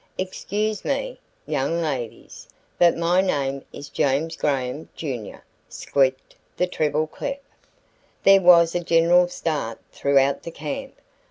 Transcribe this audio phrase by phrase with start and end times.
[0.17, 2.47] "Excuse me, young ladies,
[2.79, 7.37] but my name is James Graham, Jr.," squeaked the treble clef.
[8.23, 10.95] There was a general start throughout the camp.